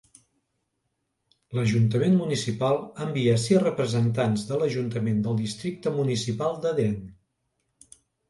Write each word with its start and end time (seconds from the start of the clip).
L'ajuntament 1.57 2.15
municipal 2.21 2.79
envia 3.05 3.35
sis 3.43 3.61
representants 3.65 4.47
de 4.53 4.59
l'ajuntament 4.61 5.21
del 5.29 5.39
districte 5.45 5.93
municipal 6.01 6.57
d'Eden. 6.67 6.97